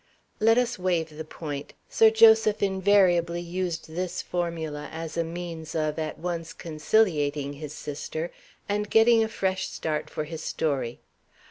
"Let 0.39 0.57
us 0.57 0.79
waive 0.79 1.15
the 1.15 1.23
point." 1.23 1.73
(Sir 1.87 2.09
Joseph 2.09 2.63
invariably 2.63 3.39
used 3.41 3.87
this 3.87 4.23
formula 4.23 4.89
as 4.91 5.15
a 5.15 5.23
means 5.23 5.75
of 5.75 5.99
at 5.99 6.17
once 6.17 6.53
conciliating 6.53 7.53
his 7.53 7.73
sister, 7.73 8.31
and 8.67 8.89
getting 8.89 9.23
a 9.23 9.27
fresh 9.29 9.67
start 9.67 10.09
for 10.09 10.23
his 10.23 10.41
story.) 10.43 11.01